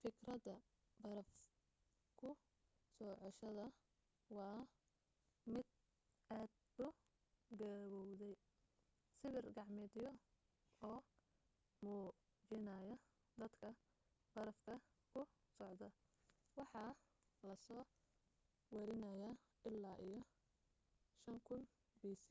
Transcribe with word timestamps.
fikradda 0.00 0.54
baraf 1.02 1.28
kusocoshada 2.18 3.64
waa 4.36 4.58
mid 5.52 5.66
aad 6.38 6.50
u 6.84 6.86
gabowday 7.60 8.34
sawir 9.18 9.46
gacmeedyo 9.56 10.10
oo 10.88 11.00
muujinaya 11.82 12.94
dadka 13.40 13.68
barafka 14.34 14.74
ku 15.10 15.20
socda 15.56 15.88
waxaa 16.58 16.90
lasoo 17.48 17.82
wariniyaa 18.74 19.34
illaa 19.68 19.98
iyo 20.08 20.20
5000 21.24 21.90
bc 22.00 22.26